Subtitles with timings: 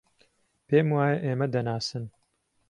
[0.67, 2.05] پێم وایە ئێمە دەناسن.